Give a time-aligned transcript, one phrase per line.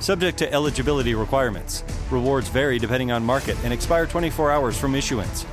[0.00, 1.84] Subject to eligibility requirements.
[2.10, 5.46] Rewards vary depending on market and expire 24 hours from issuance.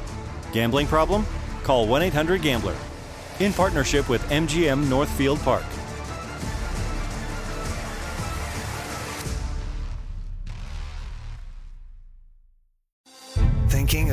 [0.52, 1.26] Gambling problem?
[1.64, 2.76] Call 1 800 Gambler.
[3.40, 5.66] In partnership with MGM Northfield Park.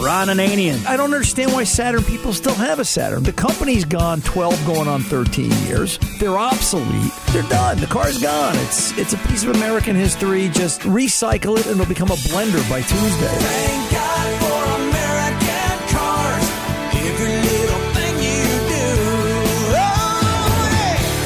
[0.00, 0.84] Ron and Ananian.
[0.86, 3.22] I don't understand why Saturn people still have a Saturn.
[3.22, 5.98] The company's gone 12 going on 13 years.
[6.18, 7.12] They're obsolete.
[7.32, 7.78] They're done.
[7.78, 8.56] The car's gone.
[8.58, 10.48] It's it's a piece of American history.
[10.48, 14.03] Just recycle it and it'll become a blender by Tuesday.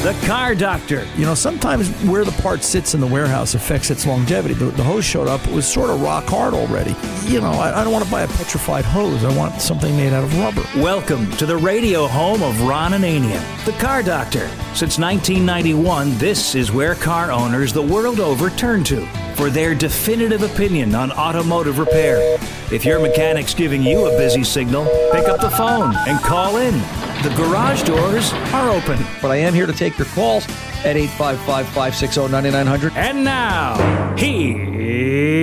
[0.01, 1.05] The car doctor.
[1.17, 4.53] You know, sometimes where the part sits in the warehouse affects its longevity.
[4.53, 6.95] The, the hose showed up, it was sort of rock hard already.
[7.25, 9.25] You know, I, I don't want to buy a petrified hose.
[9.25, 10.63] I want something made out of rubber.
[10.77, 14.47] Welcome to the radio home of Ron Ananian, the car doctor.
[14.73, 19.05] Since 1991, this is where car owners the world over turn to
[19.35, 22.37] for their definitive opinion on automotive repair.
[22.71, 27.08] If your mechanic's giving you a busy signal, pick up the phone and call in.
[27.21, 28.97] The garage doors are open.
[29.21, 30.45] But I am here to take your calls
[30.85, 32.93] at 855 560 9900.
[32.95, 35.35] And now, here's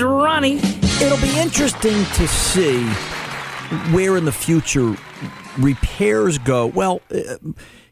[0.00, 0.60] Ronnie.
[1.02, 2.86] It'll be interesting to see
[3.92, 4.94] where in the future
[5.58, 6.66] repairs go.
[6.66, 7.34] Well, uh,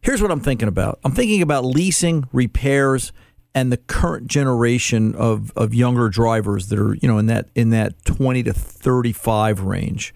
[0.01, 3.13] here's what I'm thinking about I'm thinking about leasing, repairs,
[3.57, 7.71] and the current generation of, of younger drivers that are, you know, in that in
[7.71, 10.15] that 20 to 35 range.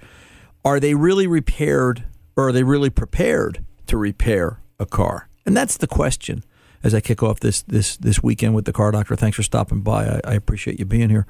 [0.65, 2.05] Are they really repaired
[2.37, 5.29] or are they really prepared to repair a car?
[5.45, 6.45] And that's the question
[6.83, 9.17] as I kick off this this this weekend with the car doctor.
[9.17, 10.07] Thanks for stopping by.
[10.07, 11.27] I, I appreciate you being here.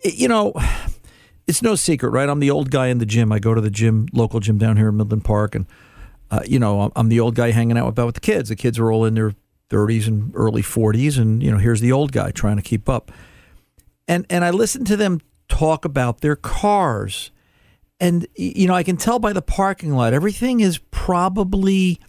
[0.00, 0.52] It- you know,
[1.46, 2.28] it's no secret, right?
[2.28, 3.32] I'm the old guy in the gym.
[3.32, 5.66] I go to the gym, local gym down here in Midland Park, and
[6.30, 8.48] uh, you know, I'm- the old guy hanging out with, with the kids.
[8.48, 9.32] The kids are all in their
[9.70, 13.10] 30s and early 40s, and you know, here's the old guy trying to keep up.
[14.08, 17.30] And and I listen to them talk about their cars,
[18.00, 22.00] and you know, I can tell by the parking lot, everything is probably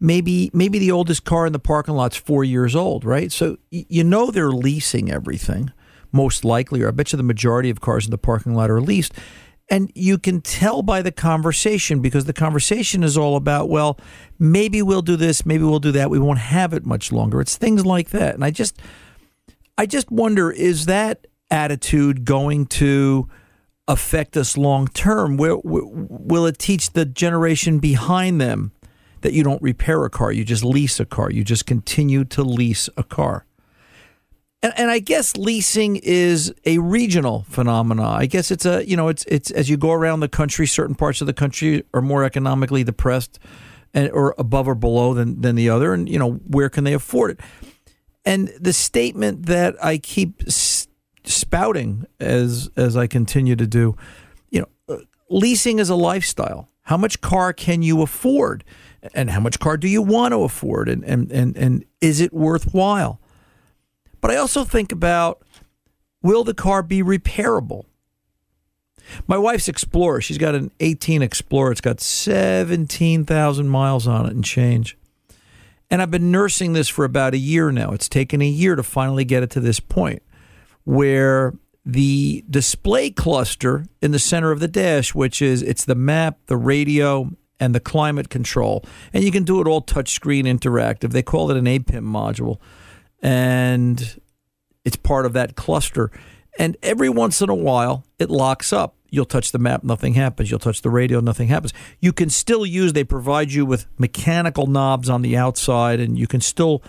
[0.00, 3.30] maybe maybe the oldest car in the parking lot's four years old, right?
[3.30, 5.72] So you know they're leasing everything,
[6.10, 8.80] most likely, or I bet you the majority of cars in the parking lot are
[8.80, 9.14] leased.
[9.70, 13.98] And you can tell by the conversation because the conversation is all about, well,
[14.38, 16.10] maybe we'll do this, maybe we'll do that.
[16.10, 17.40] We won't have it much longer.
[17.40, 18.34] It's things like that.
[18.34, 18.78] And I just
[19.78, 23.28] I just wonder is that attitude going to
[23.92, 25.36] affect us long term?
[25.36, 28.72] Will, will it teach the generation behind them
[29.20, 32.42] that you don't repair a car, you just lease a car, you just continue to
[32.42, 33.46] lease a car?
[34.62, 38.08] and, and I guess leasing is a regional phenomena.
[38.08, 40.94] I guess it's a you know it's it's as you go around the country, certain
[40.94, 43.38] parts of the country are more economically depressed,
[43.92, 46.94] and or above or below than than the other, and you know where can they
[46.94, 47.40] afford it?
[48.24, 50.48] And the statement that I keep
[51.24, 53.96] spouting as as I continue to do,
[54.50, 54.98] you know, uh,
[55.28, 56.68] leasing is a lifestyle.
[56.82, 58.64] How much car can you afford,
[59.14, 62.32] and how much car do you want to afford, and and and, and is it
[62.32, 63.20] worthwhile?
[64.20, 65.42] But I also think about
[66.22, 67.84] will the car be repairable?
[69.26, 71.72] My wife's Explorer, she's got an 18 Explorer.
[71.72, 74.96] It's got 17,000 miles on it and change.
[75.90, 77.90] And I've been nursing this for about a year now.
[77.90, 80.22] It's taken a year to finally get it to this point
[80.84, 86.38] where the display cluster in the center of the dash, which is it's the map,
[86.46, 91.12] the radio, and the climate control, and you can do it all touchscreen interactive.
[91.12, 92.58] They call it an APIM module
[93.22, 94.20] and
[94.84, 96.10] it's part of that cluster.
[96.58, 98.96] And every once in a while, it locks up.
[99.08, 100.50] You'll touch the map, nothing happens.
[100.50, 101.72] You'll touch the radio, nothing happens.
[102.00, 106.26] You can still use, they provide you with mechanical knobs on the outside, and you
[106.26, 106.82] can still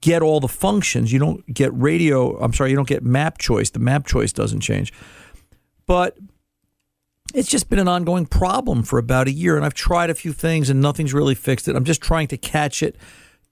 [0.00, 1.12] get all the functions.
[1.12, 3.70] You don't get radio, I'm sorry, you don't get map choice.
[3.70, 4.92] The map choice doesn't change.
[5.86, 6.16] But
[7.34, 10.32] it's just been an ongoing problem for about a year, and I've tried a few
[10.32, 11.76] things, and nothing's really fixed it.
[11.76, 12.96] I'm just trying to catch it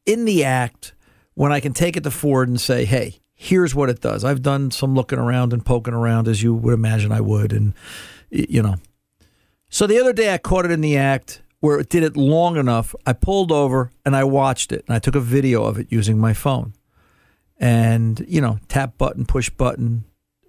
[0.06, 0.94] in the act
[1.34, 4.24] when I can take it to Ford and say, hey, here's what it does.
[4.24, 7.52] I've done some looking around and poking around as you would imagine I would.
[7.52, 7.74] And,
[8.30, 8.76] you know.
[9.68, 12.56] So the other day I caught it in the act where it did it long
[12.56, 12.94] enough.
[13.06, 16.18] I pulled over and I watched it and I took a video of it using
[16.18, 16.74] my phone.
[17.58, 20.04] And, you know, tap button, push button.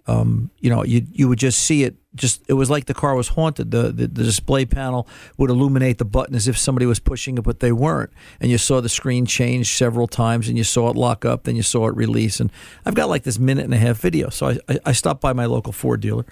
[0.06, 3.14] Um, you know, you you would just see it just it was like the car
[3.14, 3.70] was haunted.
[3.70, 7.42] The, the the display panel would illuminate the button as if somebody was pushing it,
[7.42, 8.10] but they weren't.
[8.40, 11.54] And you saw the screen change several times, and you saw it lock up, then
[11.54, 12.40] you saw it release.
[12.40, 12.50] And
[12.84, 14.30] I've got like this minute and a half video.
[14.30, 16.24] So I I, I stopped by my local Ford dealer,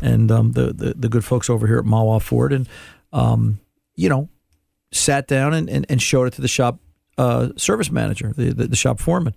[0.00, 2.68] and um, the, the the good folks over here at Mahwah Ford, and
[3.12, 3.60] um,
[3.96, 4.28] you know,
[4.92, 6.78] sat down and, and, and showed it to the shop
[7.18, 9.34] uh, service manager, the, the the shop foreman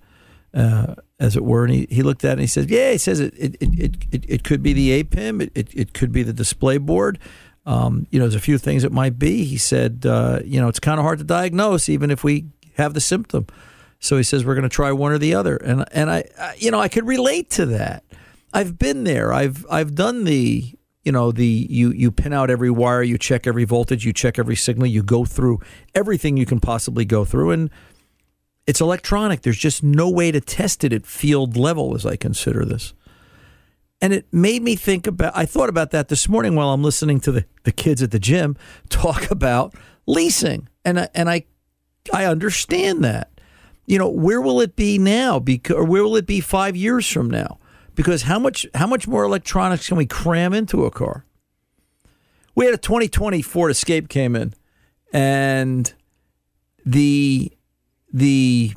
[0.53, 1.65] uh, as it were.
[1.65, 3.95] And he, he looked at it and he said, Yeah, he says it it, it,
[4.11, 7.19] it, it could be the APIM, it, it, it could be the display board.
[7.65, 9.44] Um, you know, there's a few things it might be.
[9.44, 12.45] He said, uh, You know, it's kind of hard to diagnose even if we
[12.75, 13.47] have the symptom.
[14.00, 15.57] So he says, We're going to try one or the other.
[15.57, 18.03] And, and I, I, you know, I could relate to that.
[18.53, 19.31] I've been there.
[19.31, 20.73] I've, I've done the,
[21.09, 24.38] you know the you you pin out every wire you check every voltage you check
[24.38, 25.59] every signal you go through
[25.95, 27.71] everything you can possibly go through and
[28.69, 29.41] it's electronic.
[29.41, 32.94] There's just no way to test it at field level as I consider this.
[34.00, 37.19] And it made me think about, I thought about that this morning while I'm listening
[37.21, 38.56] to the, the kids at the gym
[38.89, 39.73] talk about
[40.06, 40.69] leasing.
[40.85, 41.45] And I, and I,
[42.13, 43.31] I understand that.
[43.88, 45.39] You know, where will it be now?
[45.39, 47.57] Because, where will it be five years from now?
[47.99, 51.25] Because how much, how much more electronics can we cram into a car?
[52.55, 54.53] We had a 2020 Ford Escape came in
[55.11, 55.93] and
[56.85, 57.51] the
[58.13, 58.71] the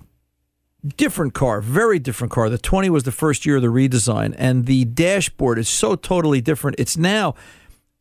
[0.96, 2.48] different car, very different car.
[2.50, 6.40] The 20 was the first year of the redesign, and the dashboard is so totally
[6.40, 6.80] different.
[6.80, 7.36] It's now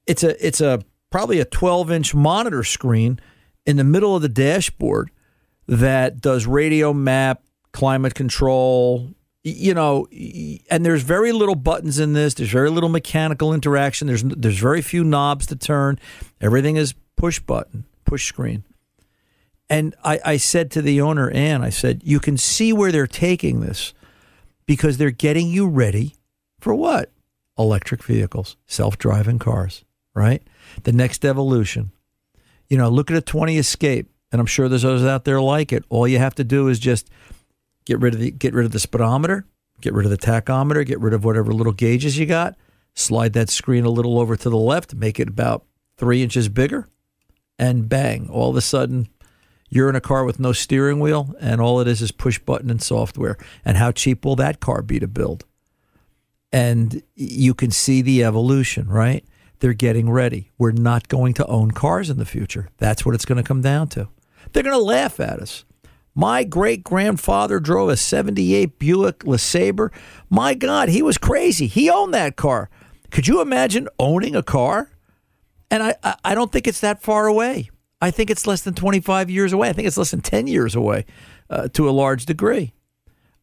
[0.08, 0.82] it's a it's a
[1.12, 3.20] probably a 12 inch monitor screen
[3.68, 5.12] in the middle of the dashboard
[5.68, 9.14] that does radio map, climate control.
[9.44, 10.08] You know,
[10.70, 12.36] and there's very little buttons in this.
[12.36, 14.08] There's very little mechanical interaction.
[14.08, 16.00] There's there's very few knobs to turn.
[16.40, 18.64] Everything is push button, push screen.
[19.72, 23.08] And I, I said to the owner, Ann, I said, you can see where they're
[23.08, 23.94] taking this
[24.66, 26.16] because they're getting you ready
[26.60, 27.10] for what?
[27.58, 30.44] Electric vehicles, self driving cars, right?
[30.84, 31.92] The next evolution.
[32.68, 35.72] You know, look at a 20 Escape, and I'm sure there's others out there like
[35.72, 35.86] it.
[35.88, 37.10] All you have to do is just
[37.86, 39.46] get rid of the get rid of the speedometer,
[39.82, 42.56] get rid of the tachometer, get rid of whatever little gauges you got,
[42.94, 45.66] slide that screen a little over to the left, make it about
[45.98, 46.88] three inches bigger,
[47.58, 49.08] and bang, all of a sudden
[49.72, 52.70] you're in a car with no steering wheel, and all it is is push button
[52.70, 53.38] and software.
[53.64, 55.46] And how cheap will that car be to build?
[56.52, 59.26] And you can see the evolution, right?
[59.60, 60.52] They're getting ready.
[60.58, 62.68] We're not going to own cars in the future.
[62.80, 64.10] That's what it's going to come down to.
[64.52, 65.64] They're going to laugh at us.
[66.14, 69.92] My great grandfather drove a 78 Buick LeSabre.
[70.30, 71.68] My God, he was crazy.
[71.68, 72.70] He owned that car.
[73.12, 74.92] Could you imagine owning a car?
[75.70, 77.70] And I, I don't think it's that far away.
[78.02, 79.70] I think it's less than 25 years away.
[79.70, 81.06] I think it's less than 10 years away
[81.50, 82.74] uh, to a large degree.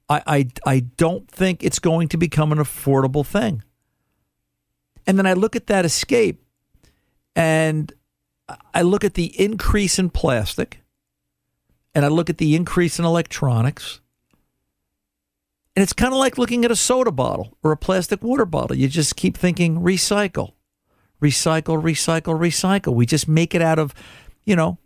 [0.09, 3.63] I, I, I don't think it's going to become an affordable thing.
[5.07, 6.43] And then I look at that escape
[7.35, 7.93] and
[8.75, 10.83] I look at the increase in plastic
[11.95, 14.01] and I look at the increase in electronics.
[15.77, 18.77] And it's kind of like looking at a soda bottle or a plastic water bottle.
[18.77, 20.55] You just keep thinking recycle,
[21.23, 22.95] recycle, recycle, recycle.
[22.95, 23.95] We just make it out of,
[24.45, 24.79] you know,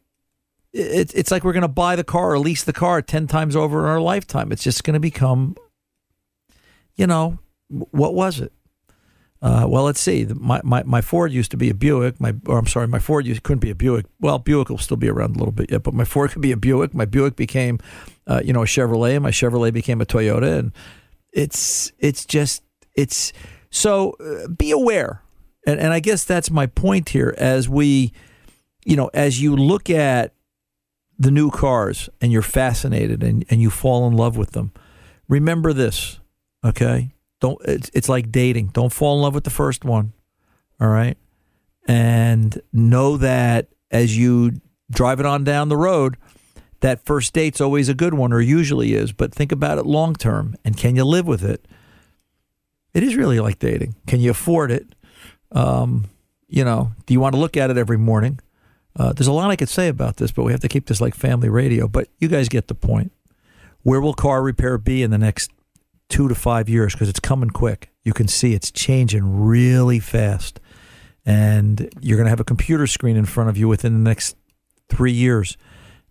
[0.73, 3.57] it, it's like we're going to buy the car or lease the car 10 times
[3.57, 4.53] over in our lifetime.
[4.53, 5.57] It's just going to become,
[6.95, 8.53] you know, what was it?
[9.43, 10.25] Uh, well, let's see.
[10.37, 12.21] My, my, my Ford used to be a Buick.
[12.21, 14.07] My or I'm sorry, my Ford used, couldn't be a Buick.
[14.21, 16.53] Well, Buick will still be around a little bit yet, but my Ford could be
[16.53, 16.95] a Buick.
[16.95, 17.81] My Buick became,
[18.29, 19.21] uh, you know, a Chevrolet.
[19.21, 20.73] My Chevrolet became a Toyota, and
[21.33, 22.63] it's it's just
[22.95, 23.33] it's
[23.71, 25.23] so uh, be aware,
[25.67, 27.35] and and I guess that's my point here.
[27.37, 28.13] As we,
[28.85, 30.35] you know, as you look at
[31.19, 34.73] the new cars and you're fascinated and and you fall in love with them,
[35.27, 36.21] remember this,
[36.65, 37.13] okay?
[37.43, 38.69] Don't it's, it's like dating.
[38.69, 40.13] Don't fall in love with the first one.
[40.81, 41.19] All right?
[41.89, 44.61] And know that as you
[44.93, 46.17] drive it on down the road,
[46.81, 50.15] that first date's always a good one or usually is, but think about it long
[50.15, 51.67] term and can you live with it?
[52.95, 53.97] It is really like dating.
[54.07, 54.95] Can you afford it?
[55.51, 56.11] Um,
[56.47, 58.39] you know, do you want to look at it every morning?
[58.95, 61.01] Uh, there's a lot I could say about this, but we have to keep this
[61.01, 61.89] like family radio.
[61.89, 63.11] But you guys get the point.
[63.83, 65.51] Where will car repair be in the next
[66.13, 67.91] two to five years because it's coming quick.
[68.05, 70.61] You can see it's changing really fast.
[71.25, 74.37] And you're going to have a computer screen in front of you within the next
[74.91, 75.57] three years.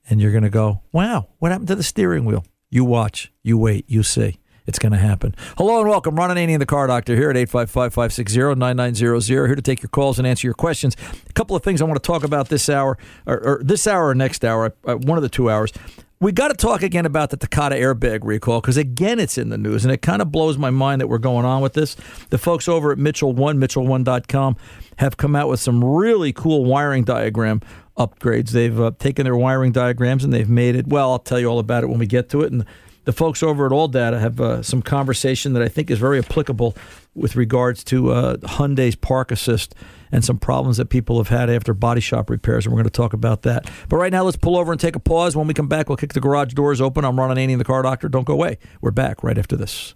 [0.09, 2.43] And you're going to go, wow, what happened to the steering wheel?
[2.71, 4.39] You watch, you wait, you see.
[4.65, 5.35] It's going to happen.
[5.57, 6.15] Hello and welcome.
[6.15, 9.23] Ron Ananian, the car doctor, here at 855 560 9900.
[9.23, 10.95] Here to take your calls and answer your questions.
[11.29, 14.07] A couple of things I want to talk about this hour, or, or this hour
[14.07, 15.71] or next hour, uh, one of the two hours
[16.21, 19.57] we got to talk again about the Takata airbag recall because again it's in the
[19.57, 21.97] news and it kind of blows my mind that we're going on with this.
[22.29, 24.55] The folks over at Mitchell One, Mitchell1.com,
[24.97, 27.61] have come out with some really cool wiring diagram
[27.97, 28.51] upgrades.
[28.51, 30.85] They've uh, taken their wiring diagrams and they've made it.
[30.87, 32.51] Well, I'll tell you all about it when we get to it.
[32.51, 32.65] And
[33.03, 36.75] the folks over at ALLDATA have uh, some conversation that I think is very applicable
[37.15, 39.75] with regards to uh, Hyundai's Park Assist
[40.11, 42.89] and some problems that people have had after body shop repairs, and we're going to
[42.89, 43.69] talk about that.
[43.89, 45.35] But right now, let's pull over and take a pause.
[45.35, 47.05] When we come back, we'll kick the garage doors open.
[47.05, 48.09] I'm Ron Ananian, the car doctor.
[48.09, 48.57] Don't go away.
[48.81, 49.95] We're back right after this.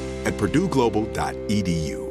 [0.25, 2.10] at purdueglobal.edu.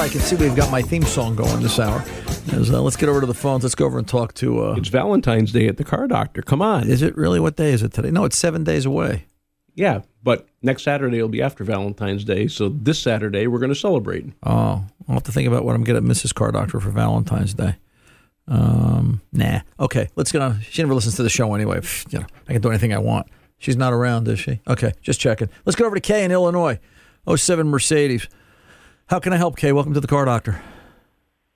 [0.00, 2.02] I can see we've got my theme song going this hour.
[2.52, 3.64] As, uh, let's get over to the phones.
[3.64, 4.64] Let's go over and talk to.
[4.64, 6.40] Uh, It's Valentine's Day at the car doctor.
[6.40, 6.88] Come on.
[6.88, 7.38] is it really?
[7.38, 8.10] What day is it today?
[8.10, 9.26] No, it's seven days away.
[9.74, 13.78] Yeah, but next Saturday will be after Valentine's Day, so this Saturday we're going to
[13.78, 14.24] celebrate.
[14.42, 16.34] Oh, I'll have to think about what I'm going getting Mrs.
[16.34, 17.76] Car Doctor for Valentine's Day.
[18.48, 19.60] Um, nah.
[19.78, 20.60] Okay, let's get on.
[20.62, 21.78] She never listens to the show anyway.
[21.80, 23.26] Pff, You know, I can do anything I want.
[23.58, 24.60] She's not around, is she?
[24.66, 25.50] Okay, just checking.
[25.66, 26.78] Let's go over to Kay in Illinois.
[27.32, 28.26] 07 Mercedes.
[29.10, 29.72] How can I help, Kay?
[29.72, 30.62] Welcome to the Car Doctor.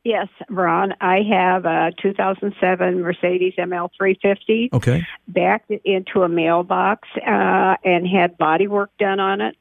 [0.03, 0.93] Yes, Ron.
[1.01, 5.07] I have a 2007 Mercedes ML350 Okay.
[5.29, 9.57] backed it into a mailbox uh, and had body work done on it.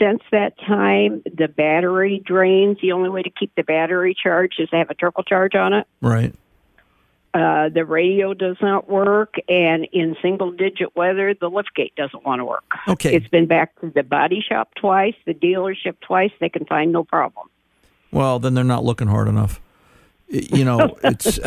[0.00, 2.78] Since that time, the battery drains.
[2.80, 5.72] The only way to keep the battery charged is to have a trickle charge on
[5.74, 5.86] it.
[6.00, 6.34] Right.
[7.34, 12.38] Uh, the radio does not work, and in single digit weather, the liftgate doesn't want
[12.38, 12.62] to work.
[12.86, 13.12] Okay.
[13.12, 16.30] It's been back to the body shop twice, the dealership twice.
[16.38, 17.48] They can find no problem.
[18.12, 19.60] Well, then they're not looking hard enough.
[20.28, 21.40] You know, it's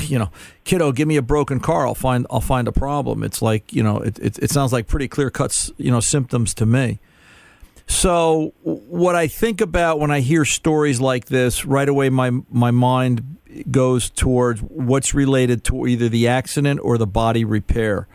[0.10, 0.30] you know,
[0.64, 3.22] kiddo, give me a broken car, I'll find I'll find a problem.
[3.22, 6.54] It's like you know, it it, it sounds like pretty clear cuts you know symptoms
[6.54, 7.00] to me.
[7.88, 12.70] So what I think about when I hear stories like this, right away my my
[12.70, 13.36] mind
[13.70, 18.06] goes towards what's related to either the accident or the body repair.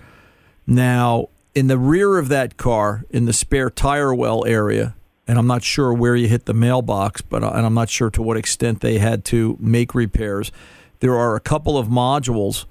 [0.66, 4.96] Now, in the rear of that car, in the spare tire well area,
[5.28, 8.12] and I'm not sure where you hit the mailbox, but uh, and I'm not sure
[8.12, 10.52] to what extent they had to make repairs.
[11.00, 12.66] There are a couple of modules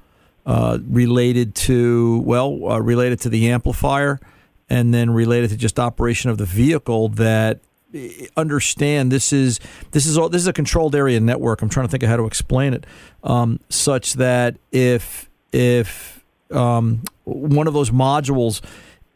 [0.46, 4.20] uh, related to well, uh, related to the amplifier,
[4.68, 7.60] and then related to just operation of the vehicle that
[7.94, 11.62] eh, understand this is this is all this is a controlled area network.
[11.62, 12.86] I'm trying to think of how to explain it,
[13.24, 18.60] um, such that if if um, one of those modules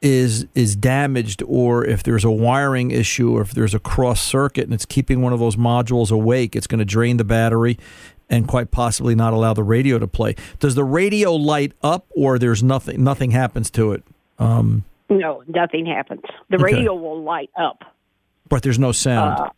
[0.02, 4.64] is is damaged or if there's a wiring issue or if there's a cross circuit
[4.64, 7.78] and it's keeping one of those modules awake it's going to drain the battery
[8.28, 12.38] and quite possibly not allow the radio to play does the radio light up or
[12.38, 14.04] there's nothing nothing happens to it
[14.38, 16.23] um, No, nothing happens.
[16.51, 16.64] The Okay.
[16.64, 17.85] radio will light up.
[18.49, 19.51] but there's no sound Uh,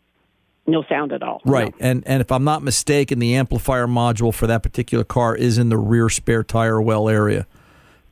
[0.65, 1.41] no sound at all.
[1.45, 5.57] right and and if i'm not mistaken the amplifier module for that particular car is
[5.59, 7.45] in the rear spare tire well area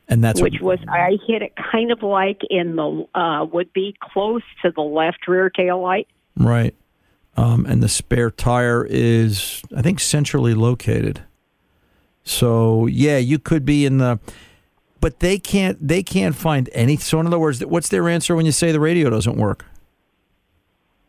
[0.08, 3.72] and that's Which what, was I hit it kind of like in the uh, would
[3.72, 6.08] be close to the left rear tail light.
[6.34, 6.74] Right.
[7.36, 11.20] Um, and the spare tire is, I think, centrally located.
[12.24, 14.18] So yeah, you could be in the,
[15.00, 15.86] but they can't.
[15.86, 16.96] They can't find any.
[16.96, 19.64] So in other words, what's their answer when you say the radio doesn't work?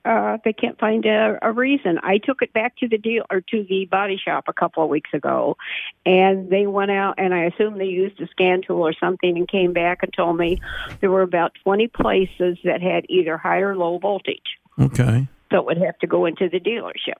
[0.05, 1.99] Uh, they can't find a, a reason.
[2.01, 4.89] I took it back to the deal or to the body shop a couple of
[4.89, 5.57] weeks ago,
[6.05, 9.47] and they went out and I assume they used a scan tool or something and
[9.47, 10.61] came back and told me
[11.01, 14.57] there were about twenty places that had either high or low voltage.
[14.79, 15.27] Okay.
[15.51, 17.19] So it would have to go into the dealership.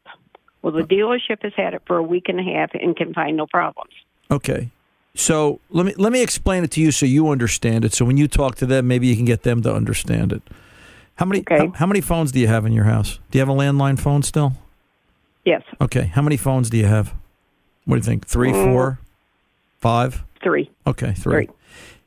[0.61, 3.35] Well, the dealership has had it for a week and a half and can find
[3.37, 3.93] no problems.
[4.31, 4.69] Okay.
[5.15, 7.93] So let me let me explain it to you so you understand it.
[7.93, 10.41] So when you talk to them, maybe you can get them to understand it.
[11.15, 13.19] How many how, how many phones do you have in your house?
[13.31, 14.53] Do you have a landline phone still?
[15.45, 15.63] Yes.
[15.81, 16.05] Okay.
[16.05, 17.13] How many phones do you have?
[17.85, 18.27] What do you think?
[18.27, 18.63] Three, Mm.
[18.65, 18.99] four,
[19.79, 20.23] five?
[20.43, 20.69] Three.
[20.87, 21.49] Okay, three.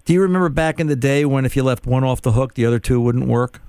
[0.05, 2.55] Do you remember back in the day when if you left one off the hook,
[2.55, 3.61] the other two wouldn't work?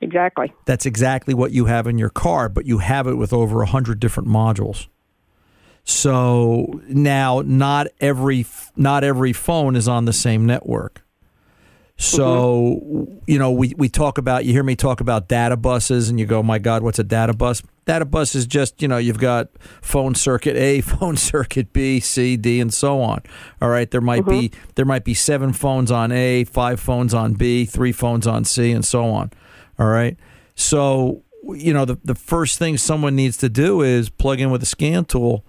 [0.00, 0.52] Exactly.
[0.64, 3.66] That's exactly what you have in your car, but you have it with over a
[3.66, 4.86] hundred different modules.
[5.84, 11.02] So now, not every not every phone is on the same network.
[12.00, 16.18] So you know, we, we talk about you hear me talk about data buses, and
[16.18, 19.18] you go, "My God, what's a data bus?" Data bus is just you know you've
[19.18, 19.48] got
[19.82, 23.20] phone circuit A, phone circuit B, C, D, and so on.
[23.60, 24.70] All right, there might be mm-hmm.
[24.76, 28.72] there might be seven phones on A, five phones on B, three phones on C,
[28.72, 29.30] and so on.
[29.78, 30.16] All right,
[30.54, 31.22] so
[31.54, 34.66] you know the the first thing someone needs to do is plug in with a
[34.66, 35.44] scan tool,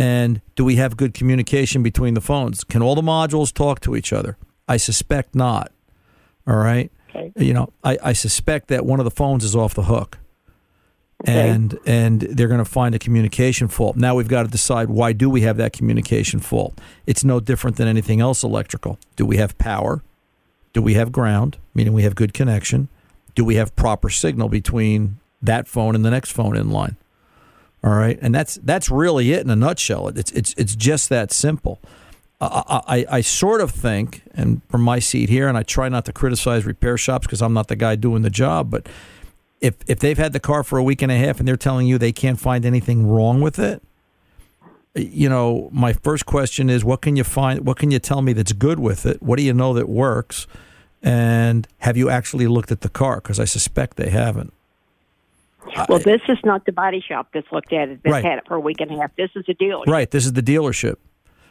[0.00, 2.64] and do we have good communication between the phones?
[2.64, 4.38] Can all the modules talk to each other?
[4.66, 5.72] I suspect not.
[6.46, 6.90] All right.
[7.36, 10.16] You know, I, I suspect that one of the phones is off the hook.
[11.26, 13.96] And and they're going to find a communication fault.
[13.96, 16.80] Now we've got to decide why do we have that communication fault?
[17.04, 18.98] It's no different than anything else electrical.
[19.16, 20.02] Do we have power?
[20.72, 22.88] Do we have ground, meaning we have good connection?
[23.34, 26.96] Do we have proper signal between that phone and the next phone in line?
[27.82, 30.08] All right, and that's that's really it in a nutshell.
[30.08, 31.80] It's it's it's just that simple.
[32.42, 36.06] I, I, I sort of think, and from my seat here, and I try not
[36.06, 38.88] to criticize repair shops because I'm not the guy doing the job, but
[39.60, 41.86] if if they've had the car for a week and a half and they're telling
[41.86, 43.82] you they can't find anything wrong with it,
[44.94, 47.66] you know, my first question is, what can you find?
[47.66, 49.22] What can you tell me that's good with it?
[49.22, 50.46] What do you know that works?
[51.02, 53.16] And have you actually looked at the car?
[53.16, 54.52] Because I suspect they haven't.
[55.88, 58.00] Well, this is not the body shop that's looked at it.
[58.02, 58.24] That's Right.
[58.24, 59.14] had it for a week and a half.
[59.16, 59.84] This is a dealer.
[59.86, 60.10] Right.
[60.10, 60.96] This is the dealership,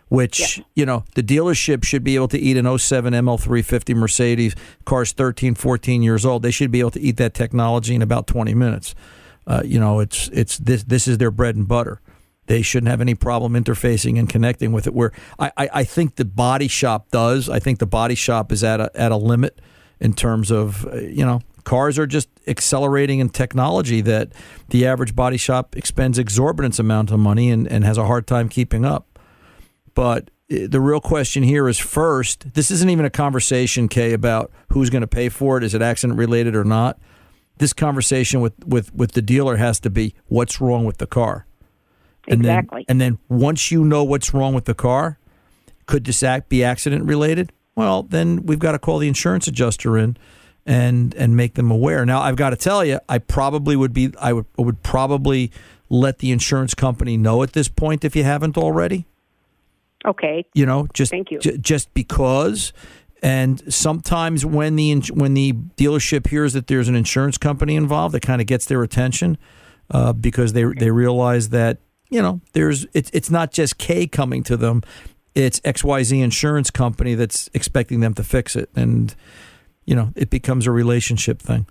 [0.08, 5.12] which, you know, the dealership should be able to eat an 07 ML350 Mercedes, car's
[5.12, 6.41] 13, 14 years old.
[6.43, 8.95] They should be able to eat that technology in about 20 minutes.
[9.48, 12.02] Uh, you know, it's it's this this is their bread and butter.
[12.45, 14.93] They shouldn't have any problem interfacing and connecting with it.
[14.93, 17.50] Where I, I, I think the body shop does.
[17.50, 19.60] I think the body shop is at a at a limit
[20.00, 24.32] in terms of uh, you know cars are just accelerating in technology that
[24.69, 28.49] the average body shop expends exorbitant amount of money and, and has a hard time
[28.49, 29.19] keeping up.
[29.93, 34.51] But uh, the real question here is first, this isn't even a conversation, Kay, about
[34.69, 35.63] who's going to pay for it.
[35.63, 36.97] Is it accident related or not?
[37.60, 41.45] This conversation with, with, with the dealer has to be what's wrong with the car.
[42.27, 42.86] And Exactly.
[42.88, 45.19] Then, and then once you know what's wrong with the car,
[45.86, 47.51] could this act be accident related?
[47.75, 50.17] Well, then we've got to call the insurance adjuster in
[50.65, 52.06] and and make them aware.
[52.06, 55.52] Now, I've got to tell you, I probably would be I would I would probably
[55.89, 59.06] let the insurance company know at this point if you haven't already.
[60.06, 60.45] Okay.
[60.54, 61.39] You know, just Thank you.
[61.39, 62.74] ju- just because.
[63.22, 68.22] And sometimes when the when the dealership hears that there's an insurance company involved, it
[68.22, 69.38] kind of gets their attention
[69.91, 74.41] uh, because they they realize that you know there's it's it's not just Kay coming
[74.43, 74.84] to them,
[75.36, 79.13] it's X Y Z insurance company that's expecting them to fix it, and
[79.89, 81.65] you know it becomes a relationship thing.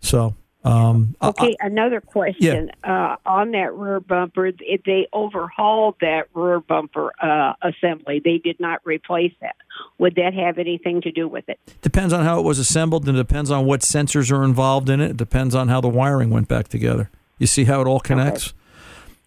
[0.00, 2.70] So um, I- Okay, another question.
[2.82, 8.20] Uh, on that rear bumper, they overhauled that rear bumper uh, assembly.
[8.24, 9.56] They did not replace that.
[9.98, 11.58] Would that have anything to do with it?
[11.82, 15.00] depends on how it was assembled, and it depends on what sensors are involved in
[15.00, 15.10] it.
[15.12, 17.10] It depends on how the wiring went back together.
[17.38, 18.54] You see how it all connects.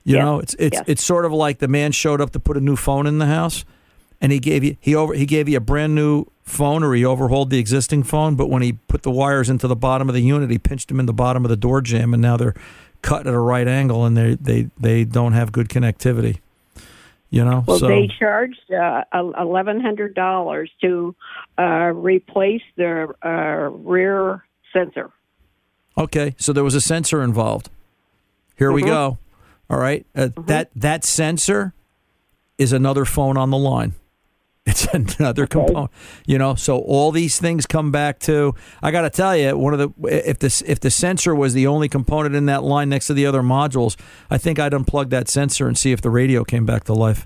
[0.03, 0.83] You Yes, know, it's it's yes.
[0.87, 3.25] it's sort of like the man showed up to put a new phone in the
[3.25, 3.65] house,
[4.21, 7.05] and he gave you he over he gave you a brand new phone, or he
[7.05, 8.35] overhauled the existing phone.
[8.35, 10.99] But when he put the wires into the bottom of the unit, he pinched them
[10.99, 12.55] in the bottom of the door jamb, and now they're
[13.01, 16.37] cut at a right angle, and they they they don't have good connectivity.
[17.29, 21.13] You know, Well, so they charged uh, eleven hundred dollars to
[21.59, 25.11] uh, replace their uh, rear sensor.
[25.97, 27.69] Okay, so there was a sensor involved.
[28.57, 28.85] Here we Mhm.
[28.87, 29.17] go.
[29.69, 31.73] All right, uh, that that sensor
[32.57, 33.93] is another phone on the line.
[34.67, 34.85] It's
[35.19, 35.91] another component,
[36.25, 36.55] you know.
[36.55, 38.53] So all these things come back to.
[38.83, 41.65] I got to tell you, one of the if this if the sensor was the
[41.65, 43.95] only component in that line next to the other modules,
[44.29, 47.25] I think I'd unplug that sensor and see if the radio came back to life.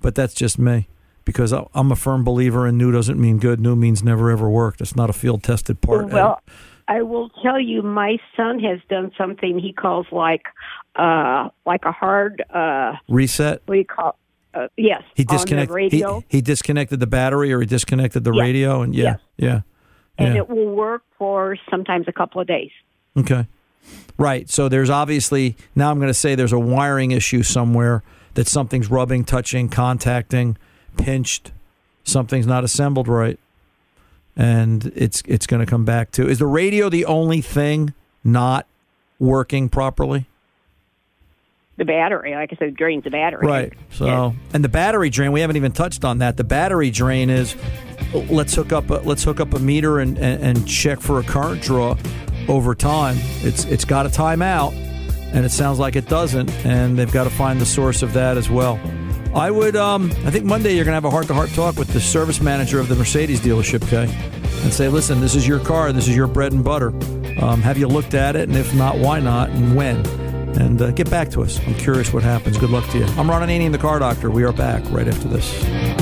[0.00, 0.88] But that's just me,
[1.24, 3.60] because I'm a firm believer in new doesn't mean good.
[3.60, 4.80] New means never ever worked.
[4.80, 6.08] It's not a field tested part.
[6.08, 6.40] Well,
[6.88, 10.46] I will tell you, my son has done something he calls like
[10.96, 13.62] uh, like a hard uh, reset.
[13.66, 14.18] what do you call?
[14.54, 15.92] Uh, yes, He disconnected.
[15.92, 18.42] He, he disconnected the battery, or he disconnected the Yes.
[18.42, 19.62] radio, and yeah, yeah,
[20.18, 20.40] and yeah.
[20.40, 22.70] it will work for sometimes a couple of days.
[23.16, 23.46] Okay,
[24.18, 24.50] right.
[24.50, 28.02] So there's obviously now I'm going to say there's a wiring issue somewhere
[28.34, 30.56] that something's rubbing, touching, contacting,
[30.98, 31.50] pinched.
[32.04, 33.38] Something's not assembled right,
[34.36, 36.28] and it's it's going to come back to.
[36.28, 38.66] Is the radio the only thing not
[39.18, 40.26] working properly?
[41.82, 43.44] The battery, like I said, drains the battery.
[43.44, 43.72] Right.
[43.90, 46.36] So, and the battery drain, we haven't even touched on that.
[46.36, 47.56] The battery drain is
[48.30, 51.24] let's hook up a, let's hook up a meter and, and, and check for a
[51.24, 51.96] current draw
[52.46, 53.16] over time.
[53.40, 54.74] It's it's got a timeout,
[55.32, 58.36] and it sounds like it doesn't, and they've got to find the source of that
[58.36, 58.78] as well.
[59.34, 61.74] I would, um, I think Monday you're going to have a heart to heart talk
[61.74, 64.04] with the service manager of the Mercedes dealership, Kay,
[64.62, 66.90] and say, listen, this is your car, this is your bread and butter.
[67.42, 68.48] Um, have you looked at it?
[68.48, 69.50] And if not, why not?
[69.50, 70.04] And when?
[70.60, 71.58] And uh, get back to us.
[71.66, 72.58] I'm curious what happens.
[72.58, 73.04] Good luck to you.
[73.04, 74.30] I'm Ron Ananian, the car doctor.
[74.30, 76.01] We are back right after this.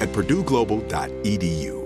[0.00, 1.85] at purdueglobal.edu.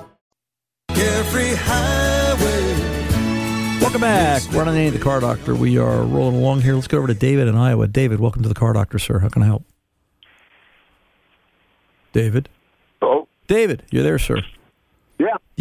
[0.95, 2.81] Carefree Highway.
[3.81, 4.43] Welcome back.
[4.53, 5.55] We're on the the car doctor.
[5.55, 6.75] We are rolling along here.
[6.75, 7.87] Let's go over to David in Iowa.
[7.87, 9.19] David, welcome to the car doctor, sir.
[9.19, 9.65] How can I help?
[12.13, 12.49] David?
[13.01, 13.27] Hello?
[13.47, 14.43] David, you're there, sir.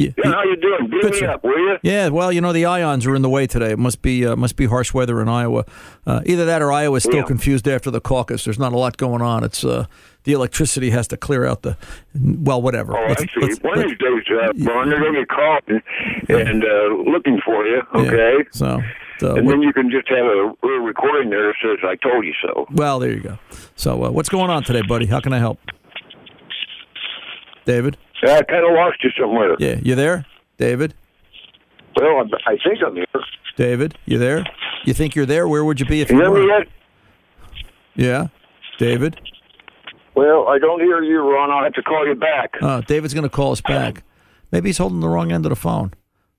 [0.00, 0.10] Yeah.
[0.16, 0.22] Yeah.
[0.24, 0.90] Yeah, how you doing?
[0.90, 1.30] Beat Good, me sir.
[1.30, 1.76] up, will you?
[1.82, 3.70] Yeah, well, you know the ions are in the way today.
[3.72, 5.64] It must be uh, must be harsh weather in Iowa.
[6.06, 7.22] Uh, either that or Iowa's still Yeah.
[7.24, 8.44] confused after the caucus.
[8.44, 9.44] There's not a lot going on.
[9.44, 9.86] It's uh,
[10.24, 11.76] the electricity has to clear out the
[12.18, 12.96] well, whatever.
[12.96, 15.82] Oh, Let's- actually, let's- one of these days, uh, Ron, they're going to be calling
[16.28, 18.44] and uh, looking for you, okay?
[18.52, 18.80] So,
[19.18, 21.96] so and what- then you can just have a little recording there that says, I
[21.96, 22.66] told you so.
[22.72, 23.38] well, there you go.
[23.76, 25.06] So, uh, what's going on today, buddy?
[25.06, 25.58] How can I help?
[27.64, 27.96] David?
[28.22, 29.56] Yeah, I kind of lost you somewhere.
[29.58, 30.26] Yeah, you there,
[30.58, 30.94] David?
[31.96, 33.06] Well, I'm- I think I'm here.
[33.56, 34.44] David, you there?
[34.84, 35.46] You think you're there?
[35.48, 36.46] Where would you be if You you were?
[36.46, 36.68] yet?
[37.96, 38.28] Yeah,
[38.78, 39.20] David.
[40.14, 41.50] Well, I don't hear you, Ron.
[41.50, 42.54] I'll have to call you back.
[42.60, 44.02] Uh, David's going to call us back.
[44.52, 45.92] Maybe he's holding the wrong end of the phone,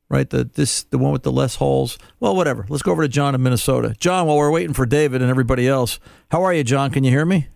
[0.09, 0.29] right?
[0.29, 1.97] The this the one with the less holes.
[2.19, 2.65] Well, whatever.
[2.69, 3.95] Let's go over to John in Minnesota.
[3.99, 5.99] John, while we're waiting for David and everybody else,
[6.31, 6.91] how are you, John?
[6.91, 7.47] Can you hear me?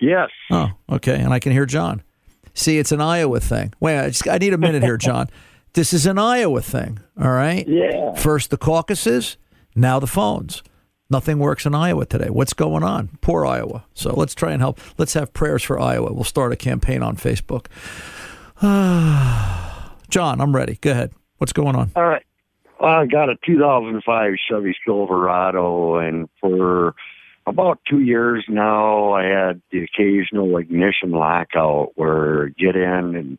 [0.00, 0.28] Yes.
[0.50, 1.16] Oh, okay.
[1.20, 2.02] And I can hear John.
[2.56, 3.74] See, it's an Iowa thing.
[3.80, 5.28] Wait, I, just, I need a minute here, John.
[5.74, 7.00] This is an Iowa thing.
[7.20, 7.68] All right.
[7.68, 8.14] Yeah.
[8.14, 9.36] First the caucuses,
[9.74, 10.62] now the phones.
[11.10, 12.30] Nothing works in Iowa today.
[12.30, 13.18] What's going on?
[13.20, 13.84] Poor Iowa.
[13.92, 14.80] So let's try and help.
[14.96, 16.14] Let's have prayers for Iowa.
[16.14, 17.66] We'll start a campaign on Facebook.
[20.08, 20.78] John, I'm ready.
[20.80, 21.12] Go ahead.
[21.36, 21.90] What's going on?
[21.94, 22.24] All right.
[22.80, 26.94] Well, I got a 2005 Chevy Silverado, and for
[27.46, 33.38] about two years now, I had the occasional ignition lockout where get in and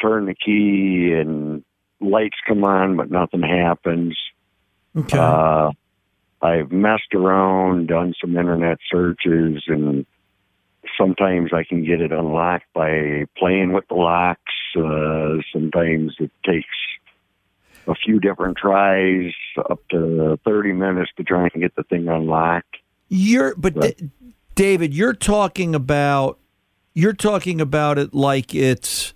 [0.00, 1.64] turn the key and
[2.00, 4.16] lights come on, but nothing happens.
[4.96, 5.18] Okay.
[5.18, 5.72] Uh,
[6.40, 10.06] I've messed around, done some internet searches, and
[10.98, 14.52] sometimes I can get it unlocked by playing with the locks.
[14.76, 16.66] Uh, sometimes it takes
[17.86, 22.76] a few different tries, up to 30 minutes to try and get the thing unlocked.
[23.14, 24.08] You're but Da-
[24.54, 26.38] David, you're talking about
[26.94, 29.12] you're talking about it like it's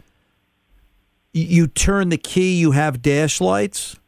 [1.32, 3.98] you turn the key, you have dash lights.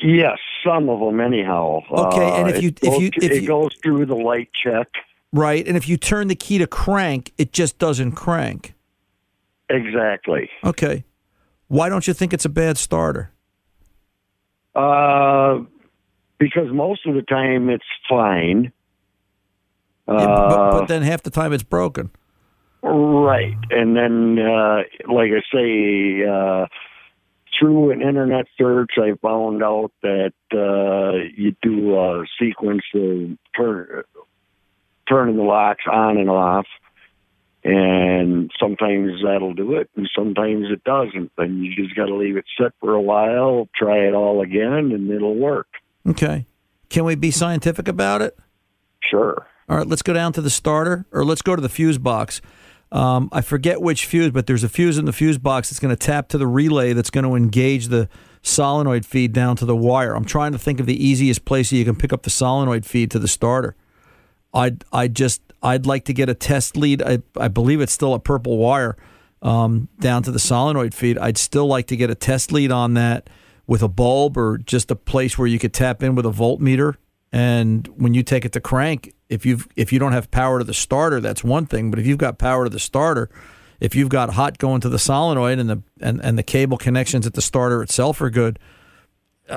[0.00, 1.82] Yes, some of them, anyhow.
[1.88, 4.48] Okay, and Uh, if you- it if you- if it you- goes through the light
[4.52, 4.88] check.
[5.32, 8.74] Right, and if you turn the key to crank, it just doesn't crank.
[9.70, 10.50] Exactly.
[10.64, 11.04] Okay.
[11.68, 13.30] Why don't you think it's a bad starter?
[14.74, 15.60] Uh,
[16.38, 18.72] because most of the time it's fine.
[20.08, 22.10] Uh, Yeah, but, but then half the time it's broken.
[22.82, 23.56] Right.
[23.70, 26.66] And then, uh, like I say, uh,
[27.58, 34.04] through an internet search, I found out that uh, you do a sequence of turn,
[35.08, 36.66] turning the locks on and off.
[37.64, 41.32] And sometimes that'll do it, and sometimes it doesn't.
[41.36, 44.92] And you just got to leave it set for a while, try it all again,
[44.92, 45.66] and it'll work.
[46.08, 46.46] Okay.
[46.88, 48.38] Can we be scientific about it?
[49.00, 49.46] Sure.
[49.68, 52.40] All right, let's go down to the starter, or let's go to the fuse box.
[52.92, 55.94] Um, I forget which fuse, but there's a fuse in the fuse box that's going
[55.94, 58.08] to tap to the relay that's going to engage the
[58.42, 60.14] solenoid feed down to the wire.
[60.14, 62.86] I'm trying to think of the easiest place that you can pick up the solenoid
[62.86, 63.74] feed to the starter.
[64.54, 67.02] I'd I just I'd like to get a test lead.
[67.02, 68.96] I, I believe it's still a purple wire
[69.42, 71.18] um, down to the solenoid feed.
[71.18, 73.28] I'd still like to get a test lead on that
[73.66, 76.94] with a bulb or just a place where you could tap in with a voltmeter.
[77.32, 80.64] And when you take it to crank, if you've if you don't have power to
[80.64, 81.90] the starter, that's one thing.
[81.90, 83.28] But if you've got power to the starter,
[83.80, 87.26] if you've got hot going to the solenoid and the and, and the cable connections
[87.26, 88.58] at the starter itself are good,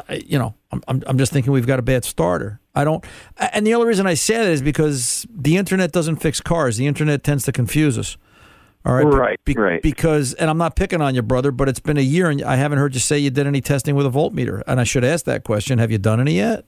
[0.10, 2.60] you know, I'm, I'm I'm just thinking we've got a bad starter.
[2.76, 3.04] I don't,
[3.38, 6.78] and the only reason I say that is because the internet doesn't fix cars.
[6.78, 8.18] The internet tends to confuse us.
[8.86, 9.82] All right, Right, Be- right.
[9.82, 12.56] Because, and I'm not picking on you, brother, but it's been a year, and I
[12.56, 14.64] haven't heard you say you did any testing with a voltmeter.
[14.68, 16.66] And I should ask that question: Have you done any yet?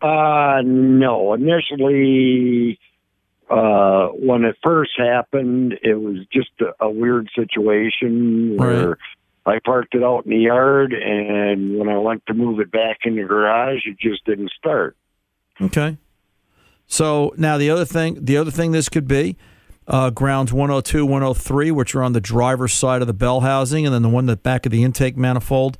[0.00, 1.34] Uh, no.
[1.34, 2.80] Initially,
[3.48, 8.98] uh, when it first happened, it was just a, a weird situation where
[9.46, 13.00] I parked it out in the yard, and when I went to move it back
[13.04, 14.96] in the garage, it just didn't start.
[15.60, 15.96] Okay.
[16.88, 19.36] So now the other thing, the other thing this could be
[19.86, 23.94] uh, grounds 102, 103, which are on the driver's side of the bell housing, and
[23.94, 25.78] then the one that back of the intake manifold.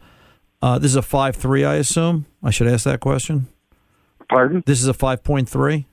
[0.60, 2.26] Uh, this is a five three, I assume.
[2.42, 3.48] I should ask that question.
[4.28, 4.62] Pardon?
[4.64, 5.86] This is a five point three.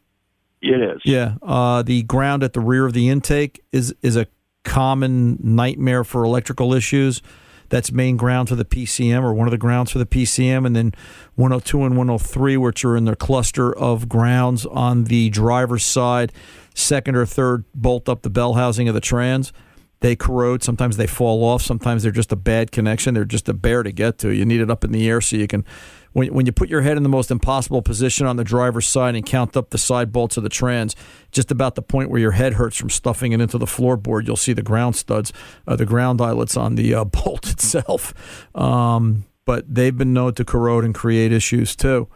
[0.61, 1.01] It is.
[1.05, 1.35] Yeah.
[1.41, 4.27] Uh, the ground at the rear of the intake is is a
[4.63, 7.21] common nightmare for electrical issues.
[7.69, 10.75] That's main ground for the PCM or one of the grounds for the PCM, and
[10.75, 10.91] then
[11.35, 16.33] 102 and 103, which are in the cluster of grounds on the driver's side,
[16.73, 19.53] second or third bolt up the bell housing of the trans.
[20.01, 20.63] They corrode.
[20.63, 21.61] Sometimes they fall off.
[21.61, 23.13] Sometimes they're just a bad connection.
[23.13, 24.29] They're just a bear to get to.
[24.29, 25.65] You need it up in the air so you can
[26.13, 29.15] when, when you put your head in the most impossible position on the driver's side
[29.15, 30.95] and count up the side bolts of the trans,
[31.31, 34.35] just about the point where your head hurts from stuffing it into the floorboard, you'll
[34.35, 35.31] see the ground studs,
[35.67, 38.13] uh, the ground eyelets on the uh, bolt itself.
[38.55, 42.07] Um, but they've been known to corrode and create issues too.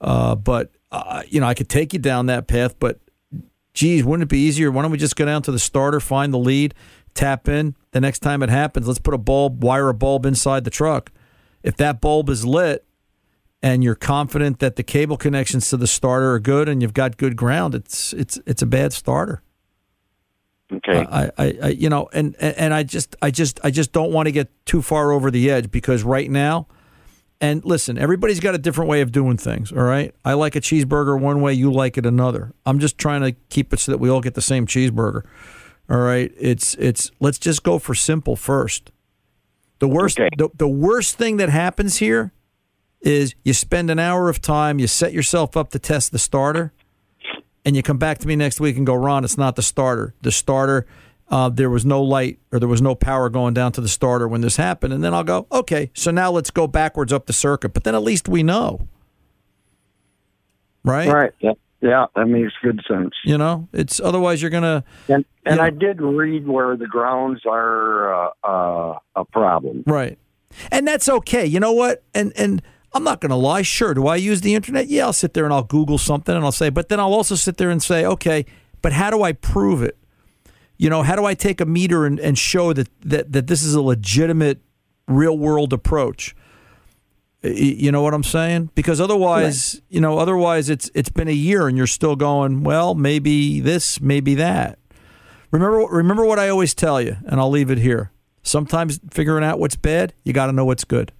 [0.00, 3.00] Uh, but uh, you know, I could take you down that path, but
[3.76, 4.72] geez, wouldn't it be easier?
[4.72, 6.74] Why don't we just go down to the starter, find the lead,
[7.14, 7.76] tap in?
[7.92, 11.12] The next time it happens, let's put a bulb, wire a bulb inside the truck.
[11.62, 12.84] If that bulb is lit,
[13.62, 17.16] and you're confident that the cable connections to the starter are good and you've got
[17.16, 19.42] good ground, it's it's it's a bad starter.
[20.72, 21.06] Okay.
[21.08, 24.26] I, I, I you know, and and I just I just I just don't want
[24.26, 26.68] to get too far over the edge because right now,
[27.40, 29.72] and listen, everybody's got a different way of doing things.
[29.72, 32.52] All right, I like a cheeseburger one way, you like it another.
[32.64, 35.22] I'm just trying to keep it so that we all get the same cheeseburger.
[35.88, 38.90] All right, it's it's let's just go for simple first.
[39.78, 42.32] The worst the, the worst thing that happens here
[43.02, 46.72] is you spend an hour of time, you set yourself up to test the starter,
[47.64, 50.14] and you come back to me next week and go, Ron, it's not the starter.
[50.22, 50.86] The starter,
[51.28, 54.28] uh, there was no light or there was no power going down to the starter
[54.28, 54.92] when this happened.
[54.92, 57.70] And then I'll go, okay, so now let's go backwards up the circuit.
[57.74, 58.86] But then at least we know.
[60.84, 61.08] Right?
[61.08, 61.32] Right.
[61.40, 61.52] Yeah.
[61.82, 63.12] Yeah, that makes good sense.
[63.22, 64.82] You know, it's otherwise you're going to.
[65.08, 69.84] And and I did read where the grounds are uh, uh, a problem.
[69.86, 70.18] Right.
[70.72, 71.44] And that's okay.
[71.44, 72.02] You know what?
[72.14, 72.62] And and
[72.94, 73.60] I'm not going to lie.
[73.60, 74.88] Sure, do I use the internet?
[74.88, 77.34] Yeah, I'll sit there and I'll Google something and I'll say, but then I'll also
[77.34, 78.46] sit there and say, okay,
[78.80, 79.98] but how do I prove it?
[80.78, 83.62] You know, how do I take a meter and, and show that, that that this
[83.62, 84.60] is a legitimate,
[85.08, 86.34] real world approach?
[87.42, 88.70] You know what I'm saying?
[88.74, 92.94] Because otherwise, you know, otherwise it's it's been a year and you're still going, well,
[92.94, 94.78] maybe this, maybe that.
[95.52, 98.10] Remember remember what I always tell you, and I'll leave it here.
[98.42, 101.12] Sometimes figuring out what's bad, you got to know what's good.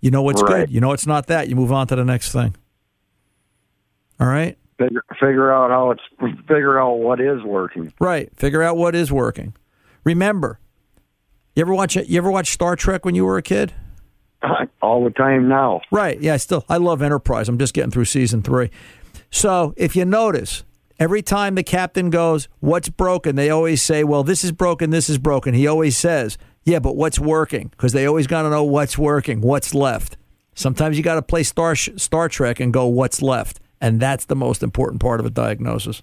[0.00, 0.66] You know what's Right.
[0.66, 0.70] good.
[0.70, 1.48] You know it's not that.
[1.48, 2.54] You move on to the next thing.
[4.20, 4.56] All right?
[4.78, 6.02] Figure, figure out how it's
[6.46, 7.92] figure out what is working.
[7.98, 8.30] Right.
[8.36, 9.54] Figure out what is working.
[10.04, 10.60] Remember,
[11.54, 13.72] you ever watch you ever watch Star Trek when you were a kid?
[14.82, 15.80] all the time now.
[15.90, 16.20] Right.
[16.20, 16.64] Yeah, still.
[16.68, 17.48] I love Enterprise.
[17.48, 18.70] I'm just getting through season three.
[19.30, 20.64] So if you notice,
[20.98, 23.36] every time the captain goes, What's broken?
[23.36, 25.54] They always say, Well, this is broken, this is broken.
[25.54, 27.68] He always says, Yeah, but what's working?
[27.68, 30.16] Because they always got to know what's working, what's left.
[30.54, 33.60] Sometimes you got to play Star, Star Trek and go, What's left?
[33.80, 36.02] And that's the most important part of a diagnosis.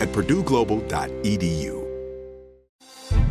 [0.00, 1.79] at purdueglobal.edu.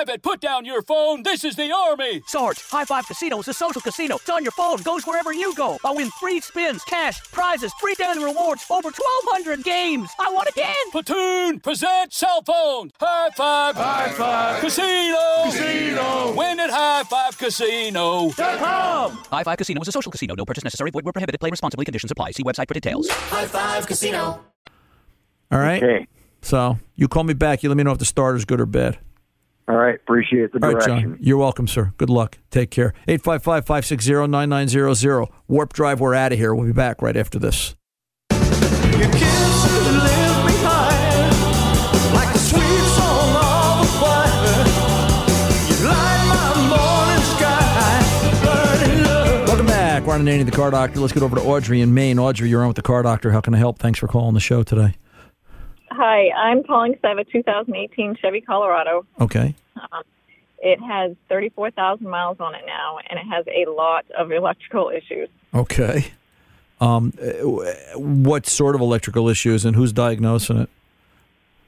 [0.00, 1.22] Private, put down your phone.
[1.22, 2.22] This is the Army.
[2.26, 4.16] Sarge, High Five Casino is a social casino.
[4.16, 5.76] It's on your phone, goes wherever you go.
[5.84, 10.08] I win free spins, cash, prizes, free daily rewards, over 1,200 games.
[10.18, 10.74] I won again.
[10.90, 12.92] Platoon, present cell phone.
[12.98, 13.76] High Five.
[13.76, 14.62] High Five.
[14.62, 15.18] Casino.
[15.44, 16.34] Casino.
[16.34, 19.12] Win at highfivecasino.com.
[19.30, 20.34] High Five Casino is a social casino.
[20.34, 20.92] No purchase necessary.
[20.92, 21.40] Void where prohibited.
[21.40, 21.84] Play responsibly.
[21.84, 22.30] Conditions apply.
[22.30, 23.06] See website for details.
[23.10, 24.42] High Five Casino.
[25.52, 25.82] All right.
[25.82, 26.06] Okay.
[26.40, 27.62] So you call me back.
[27.62, 28.96] You let me know if the starter's good or bad.
[29.70, 29.94] All right.
[29.94, 31.10] Appreciate the All right, direction.
[31.12, 31.18] John.
[31.20, 31.92] You're welcome, sir.
[31.96, 32.38] Good luck.
[32.50, 32.92] Take care.
[33.06, 35.28] 855 560 9900.
[35.46, 36.52] Warp Drive, we're out of here.
[36.52, 37.76] We'll be back right after this.
[42.12, 44.66] Like a sweet song of a fire.
[45.68, 48.02] You light my morning sky.
[48.42, 49.48] Burning love.
[49.48, 50.04] Welcome back.
[50.04, 50.98] Ron Ananian, the car doctor.
[50.98, 52.18] Let's get over to Audrey in Maine.
[52.18, 53.30] Audrey, you're on with the car doctor.
[53.30, 53.78] How can I help?
[53.78, 54.96] Thanks for calling the show today.
[55.90, 59.06] Hi, I'm calling because I have a 2018 Chevy Colorado.
[59.20, 59.54] Okay.
[59.76, 60.02] Um,
[60.58, 65.28] it has 34,000 miles on it now, and it has a lot of electrical issues.
[65.54, 66.12] Okay.
[66.80, 70.70] Um, uh, what sort of electrical issues and who's diagnosing it?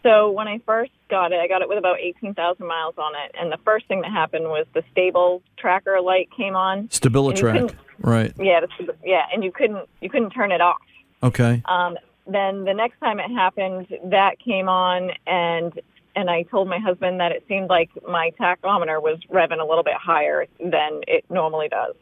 [0.02, 3.34] So when I first got it, I got it with about 18,000 miles on it,
[3.38, 6.88] and the first thing that happened was the stable tracker light came on.
[6.88, 7.74] StabiliTrak.
[7.98, 8.32] Right.
[8.36, 10.82] Yeah, the, yeah, and you couldn't you couldn't turn it off.
[11.22, 11.62] Okay.
[11.66, 11.96] Um,
[12.26, 15.72] then the next time it happened, that came on, and
[16.14, 19.82] and I told my husband that it seemed like my tachometer was revving a little
[19.82, 21.94] bit higher than it normally does,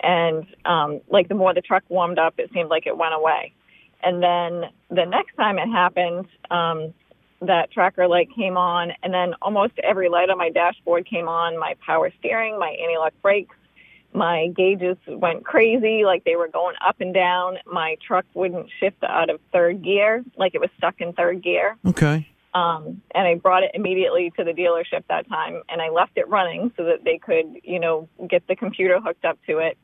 [0.00, 3.52] and um, like the more the truck warmed up, it seemed like it went away.
[4.02, 6.94] And then the next time it happened, um,
[7.40, 11.58] that tracker light came on, and then almost every light on my dashboard came on.
[11.58, 13.54] My power steering, my anti-lock brakes,
[14.12, 17.58] my gauges went crazy, like they were going up and down.
[17.70, 21.76] My truck wouldn't shift out of third gear, like it was stuck in third gear.
[21.86, 22.26] Okay.
[22.54, 26.28] Um, and I brought it immediately to the dealership that time, and I left it
[26.28, 29.76] running so that they could, you know, get the computer hooked up to it.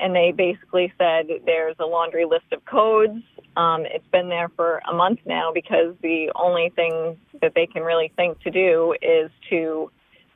[0.00, 3.22] And they basically said there's a laundry list of codes.
[3.56, 7.82] Um, it's been there for a month now because the only thing that they can
[7.82, 9.90] really think to do is to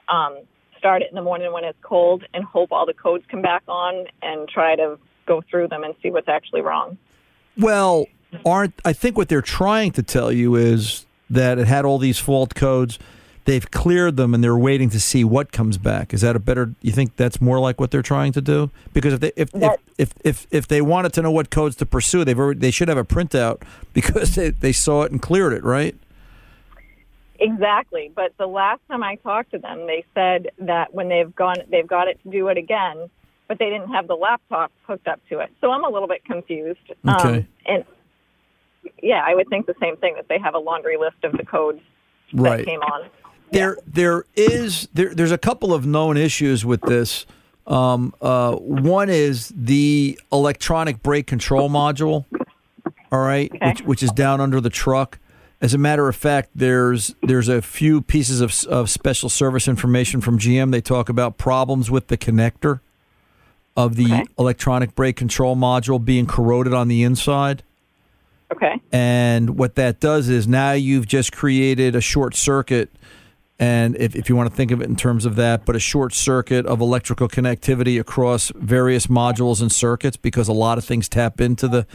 [0.08, 0.38] um,
[0.86, 3.64] start it in the morning when it's cold and hope all the codes come back
[3.66, 6.96] on and try to go through them and see what's actually wrong.
[7.58, 8.06] Well,
[8.44, 12.20] aren't I think what they're trying to tell you is that it had all these
[12.20, 13.00] fault codes.
[13.46, 16.14] They've cleared them and they're waiting to see what comes back.
[16.14, 16.72] Is that a better?
[16.82, 18.70] You think that's more like what they're trying to do?
[18.92, 21.86] Because if they if if, if if if they wanted to know what codes to
[21.86, 23.62] pursue, they've already, they should have a printout
[23.92, 25.96] because they, they saw it and cleared it, right?
[27.40, 28.10] Exactly.
[28.14, 31.86] But the last time I talked to them, they said that when they've gone, they've
[31.86, 33.10] got it to do it again,
[33.48, 35.50] but they didn't have the laptop hooked up to it.
[35.60, 36.78] So I'm a little bit confused.
[37.08, 37.38] Okay.
[37.38, 37.84] Um, and
[39.02, 41.44] yeah, I would think the same thing that they have a laundry list of the
[41.44, 41.80] codes
[42.32, 42.58] Right.
[42.58, 43.08] that came on.
[43.52, 45.14] There, there is there.
[45.14, 47.24] There's a couple of known issues with this.
[47.68, 52.24] Um, uh, one is the electronic brake control module.
[53.12, 55.20] All right, which, which is down under the truck.
[55.60, 60.20] As a matter of fact, there's there's a few pieces of, of special service information
[60.20, 60.70] from GM.
[60.70, 62.80] They talk about problems with the connector
[63.76, 67.62] of the electronic brake control module being corroded on the inside.
[68.52, 68.80] Okay.
[68.92, 72.90] And what that does is now you've just created a short circuit.
[73.58, 75.80] And if, if you want to think of it in terms of that, but a
[75.80, 81.08] short circuit of electrical connectivity across various modules and circuits because a lot of things
[81.08, 81.86] tap into the,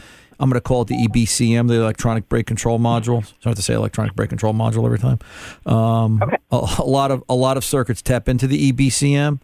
[0.42, 3.24] I'm going to call it the EBCM, the electronic brake control module.
[3.24, 5.20] So I have to say electronic brake control module every time.
[5.64, 6.20] Um,
[6.50, 9.38] a, a lot of a lot of circuits tap into the EBCM,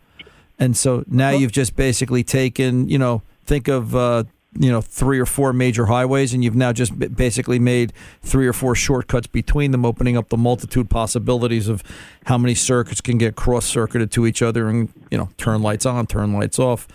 [0.58, 4.24] and so now you've just basically taken, you know, think of uh,
[4.58, 7.92] you know three or four major highways, and you've now just b- basically made
[8.22, 11.84] three or four shortcuts between them, opening up the multitude possibilities of
[12.24, 15.86] how many circuits can get cross circuited to each other, and you know, turn lights
[15.86, 16.88] on, turn lights off,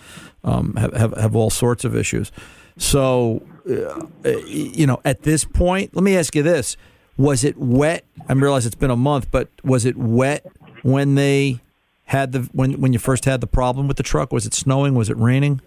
[0.44, 2.34] um, have, have have all sorts of issues.
[2.78, 6.78] So, you know, at this point, let me ask you this:
[7.18, 8.06] Was it wet?
[8.28, 10.46] I realize it's been a month, but was it wet
[10.84, 11.62] when they
[12.06, 14.32] had the when when you first had the problem with the truck?
[14.32, 14.96] Was it snowing?
[14.96, 15.62] Was it raining?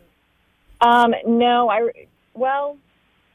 [0.81, 1.89] Um, no, I
[2.35, 2.77] well,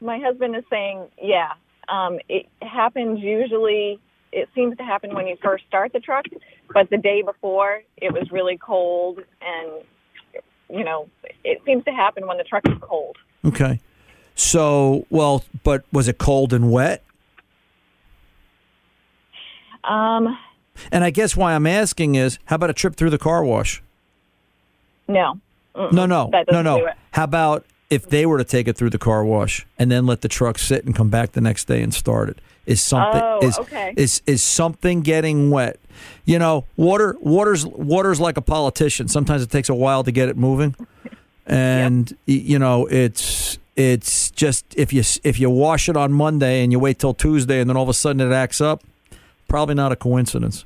[0.00, 1.52] my husband is saying, yeah.
[1.88, 4.00] Um, it happens usually.
[4.32, 6.24] It seems to happen when you first start the truck,
[6.72, 9.84] but the day before it was really cold, and
[10.70, 11.08] you know,
[11.44, 13.18] it seems to happen when the truck is cold.
[13.44, 13.80] Okay.
[14.34, 17.02] So, well, but was it cold and wet?
[19.84, 20.38] Um,
[20.90, 23.82] And I guess why I'm asking is, how about a trip through the car wash?
[25.08, 25.38] no.
[25.74, 25.90] Mm-mm.
[25.92, 26.88] No, no, no, no.
[27.12, 30.20] How about if they were to take it through the car wash and then let
[30.20, 32.40] the truck sit and come back the next day and start it?
[32.66, 33.94] Is something Oh, is okay.
[33.96, 35.80] is is something getting wet?
[36.26, 39.08] You know, water water's water's like a politician.
[39.08, 40.76] Sometimes it takes a while to get it moving,
[41.46, 46.62] and y you know it's it's just if you if you wash it on Monday
[46.62, 48.82] and you wait till Tuesday and then all of a sudden it acts up,
[49.48, 50.64] probably not a coincidence.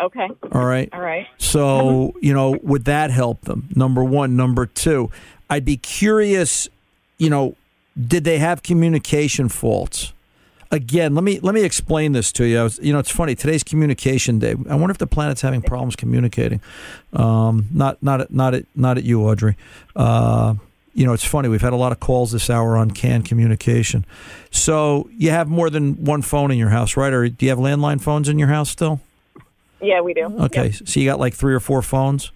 [0.00, 0.28] Okay.
[0.52, 0.88] All right.
[0.92, 1.26] All right.
[1.38, 3.68] So, you know, would that help them?
[3.76, 4.34] Number one.
[4.36, 5.10] Number two,
[5.48, 6.68] I'd be curious,
[7.18, 7.56] you know,
[7.96, 10.12] did they have communication faults?
[10.72, 12.62] Again, let me let me explain this to you.
[12.62, 13.34] Was, you know, it's funny.
[13.34, 14.56] Today's communication day.
[14.68, 16.62] I wonder if the planet's having problems communicating.
[17.12, 19.56] Um, not not at, not at not at you, Audrey.
[19.94, 20.54] Uh,
[20.94, 21.48] you know, it's funny.
[21.48, 24.04] We've had a lot of calls this hour on CAN communication.
[24.50, 27.12] So you have more than one phone in your house, right?
[27.12, 29.00] Or do you have landline phones in your house still?
[29.80, 30.26] Yeah, we do.
[30.26, 32.30] Okay, so you got like three or four phones.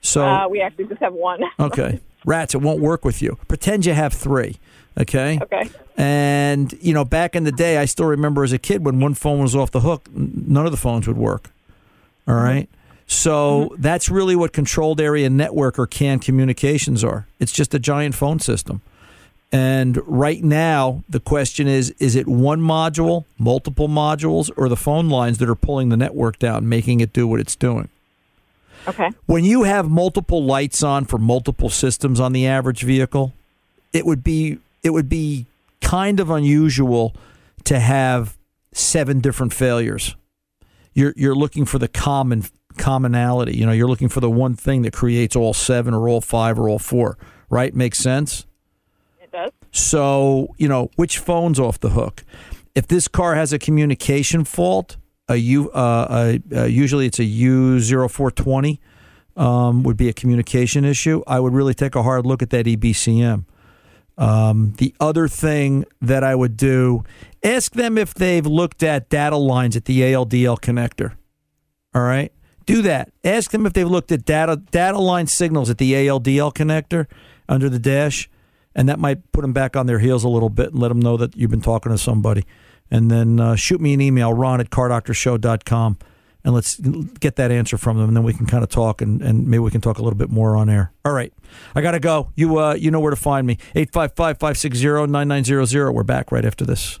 [0.00, 1.42] So uh, we actually just have one.
[1.58, 3.38] okay, rats, it won't work with you.
[3.48, 4.58] Pretend you have three.
[5.00, 5.38] Okay.
[5.42, 5.70] Okay.
[5.96, 9.14] And you know, back in the day, I still remember as a kid when one
[9.14, 11.50] phone was off the hook, none of the phones would work.
[12.26, 12.68] All right.
[13.08, 13.82] So mm-hmm.
[13.82, 17.26] that's really what controlled area network or CAN communications are.
[17.40, 18.82] It's just a giant phone system.
[19.50, 25.08] And right now, the question is is it one module, multiple modules, or the phone
[25.08, 27.88] lines that are pulling the network down, making it do what it's doing?
[28.86, 29.10] Okay.
[29.24, 33.32] When you have multiple lights on for multiple systems on the average vehicle,
[33.94, 35.46] it would be it would be
[35.80, 37.14] kind of unusual
[37.64, 38.36] to have
[38.72, 40.14] seven different failures.
[40.92, 42.44] You're you're looking for the common
[42.78, 43.56] commonality.
[43.56, 46.58] You know, you're looking for the one thing that creates all seven or all five
[46.58, 47.18] or all four.
[47.50, 47.74] Right?
[47.74, 48.46] Makes sense.
[49.20, 49.50] It does.
[49.70, 52.24] So, you know, which phone's off the hook?
[52.74, 54.96] If this car has a communication fault,
[55.28, 57.18] a U, uh, uh, uh, usually it's
[60.08, 61.22] a communication issue.
[61.26, 63.44] I would really take a hard look at that EBCM.
[64.16, 67.04] Um, the other thing that I would do,
[67.44, 71.12] ask them if they've looked at data lines at the ALDL connector.
[71.94, 72.32] All right,
[72.68, 73.10] do that.
[73.24, 77.06] Ask them if they've looked at data data line signals at the ALDL connector
[77.48, 78.28] under the dash,
[78.74, 81.00] and that might put them back on their heels a little bit and let them
[81.00, 82.44] know that you've been talking to somebody.
[82.90, 85.98] And then uh, shoot me an email, ron at cardoctorshow.com,
[86.44, 89.22] and let's get that answer from them, and then we can kind of talk, and,
[89.22, 90.92] and maybe we can talk a little bit more on air.
[91.04, 91.32] All right.
[91.74, 92.32] I got to go.
[92.36, 93.54] You, uh, you know where to find me.
[93.74, 95.92] 855 560 9900.
[95.92, 97.00] We're back right after this.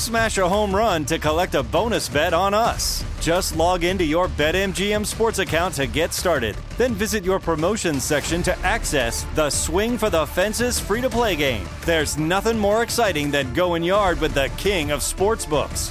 [0.00, 3.04] Smash a home run to collect a bonus bet on us.
[3.20, 6.56] Just log into your BetMGM sports account to get started.
[6.78, 11.36] Then visit your promotions section to access the Swing for the Fences free to play
[11.36, 11.68] game.
[11.84, 15.90] There's nothing more exciting than going yard with the king of sportsbooks.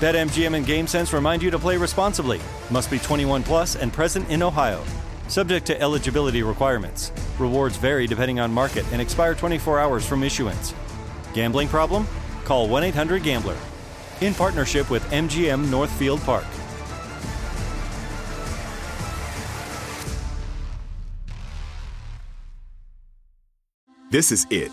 [0.00, 2.40] BetMGM and GameSense remind you to play responsibly.
[2.70, 4.82] Must be 21 plus and present in Ohio.
[5.28, 7.12] Subject to eligibility requirements.
[7.38, 10.72] Rewards vary depending on market and expire 24 hours from issuance.
[11.34, 12.06] Gambling problem?
[12.52, 13.56] Call 1 800 Gambler.
[14.20, 16.44] In partnership with MGM Northfield Park.
[24.10, 24.70] This is it.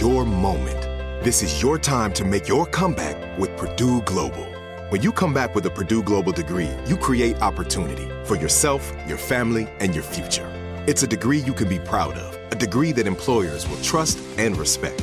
[0.00, 0.80] Your moment.
[1.24, 4.46] This is your time to make your comeback with Purdue Global.
[4.90, 9.18] When you come back with a Purdue Global degree, you create opportunity for yourself, your
[9.18, 10.48] family, and your future.
[10.86, 14.56] It's a degree you can be proud of, a degree that employers will trust and
[14.56, 15.02] respect.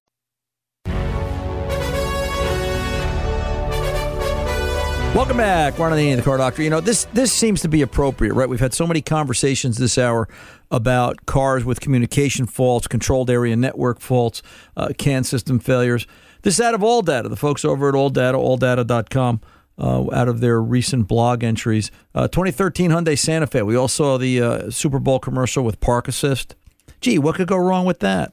[5.13, 6.63] Welcome back, Ron and the the Car Doctor.
[6.63, 8.47] You know this this seems to be appropriate, right?
[8.47, 10.29] We've had so many conversations this hour
[10.71, 14.41] about cars with communication faults, controlled area network faults,
[14.77, 16.07] uh, CAN system failures.
[16.43, 19.41] This out of ALLDATA, the folks over at All ALLDATA, alldata.com,
[19.77, 21.91] uh, out of their recent blog entries.
[22.15, 23.63] Uh, 2013 Hyundai Santa Fe.
[23.63, 26.55] We all saw the uh, Super Bowl commercial with Park Assist.
[27.01, 28.31] Gee, what could go wrong with that?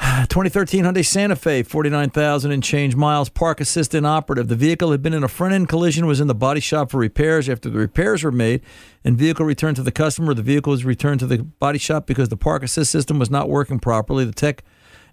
[0.00, 4.48] 2013 Hyundai Santa Fe, 49,000 and change miles, park assist inoperative.
[4.48, 6.98] The vehicle had been in a front end collision, was in the body shop for
[6.98, 7.50] repairs.
[7.50, 8.62] After the repairs were made
[9.04, 12.30] and vehicle returned to the customer, the vehicle was returned to the body shop because
[12.30, 14.24] the park assist system was not working properly.
[14.24, 14.64] The tech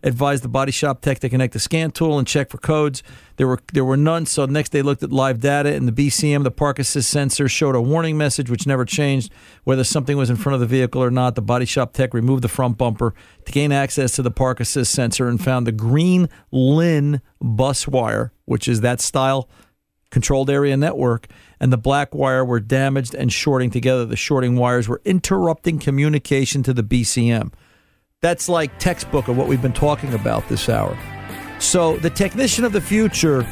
[0.03, 3.03] advised the body shop tech to connect the scan tool and check for codes.
[3.37, 6.43] There were there were none, so next they looked at live data and the BCM,
[6.43, 9.31] the park assist sensor showed a warning message which never changed
[9.63, 11.35] whether something was in front of the vehicle or not.
[11.35, 13.13] The body shop tech removed the front bumper
[13.45, 18.31] to gain access to the park assist sensor and found the green LIN bus wire,
[18.45, 19.49] which is that style
[20.09, 21.27] controlled area network,
[21.59, 24.05] and the black wire were damaged and shorting together.
[24.05, 27.51] The shorting wires were interrupting communication to the BCM.
[28.23, 30.97] That's like textbook of what we've been talking about this hour.
[31.59, 33.45] So the technician of the future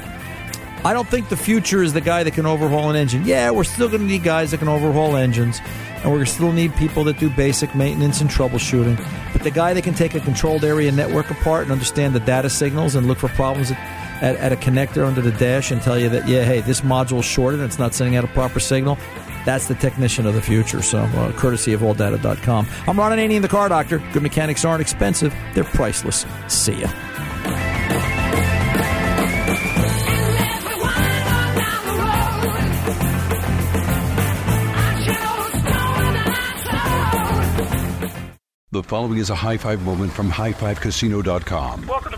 [0.84, 3.26] I don't think the future is the guy that can overhaul an engine.
[3.26, 5.60] Yeah, we're still going to need guys that can overhaul engines,
[6.04, 9.04] and we're still need people that do basic maintenance and troubleshooting.
[9.34, 12.52] But the guy that can take a controlled area network apart and understand the data
[12.52, 13.80] signals and look for problems at,
[14.22, 17.26] at, at a connector under the dash and tell you that, yeah, hey, this module's
[17.26, 18.96] shorted and it's not sending out a proper signal.
[19.46, 20.82] That's the technician of the future.
[20.82, 22.68] So, uh, courtesy of alldata.com.
[22.88, 24.00] I'm Ron Ananian, the car doctor.
[24.12, 26.26] Good mechanics aren't expensive, they're priceless.
[26.48, 26.90] See ya.
[38.72, 41.88] The following is a high five moment from highfivecasino.com.
[41.88, 42.18] Welcome to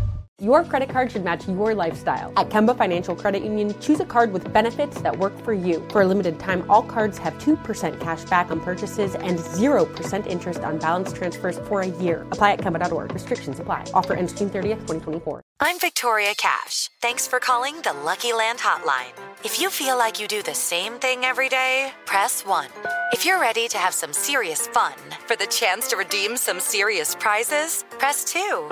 [0.41, 2.33] Your credit card should match your lifestyle.
[2.35, 5.87] At Kemba Financial Credit Union, choose a card with benefits that work for you.
[5.91, 10.61] For a limited time, all cards have 2% cash back on purchases and 0% interest
[10.61, 12.23] on balance transfers for a year.
[12.31, 13.13] Apply at Kemba.org.
[13.13, 13.85] Restrictions apply.
[13.93, 15.43] Offer ends June 30th, 2024.
[15.59, 16.89] I'm Victoria Cash.
[17.03, 19.13] Thanks for calling the LuckyLand Hotline.
[19.45, 22.67] If you feel like you do the same thing every day, press 1.
[23.13, 24.95] If you're ready to have some serious fun
[25.27, 28.71] for the chance to redeem some serious prizes, press 2.